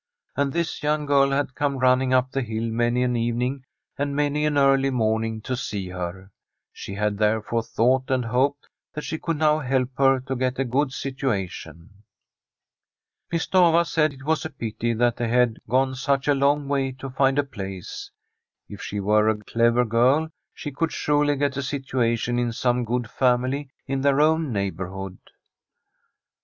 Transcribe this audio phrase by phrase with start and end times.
[0.35, 3.65] And this young girl had come running up the hill many an evening
[3.99, 6.31] and many an early morning to see her.
[6.73, 10.65] She had therefore thought and hoped that she could now help her to get a
[10.65, 12.01] good situation.
[13.31, 16.93] Miss Stafva said it was a pity that they had gone such a long way
[16.93, 18.09] to find a place.
[18.67, 23.07] If she were a clever girl, she could surely get a situation in some good
[23.07, 25.19] family in their own neighbourhood.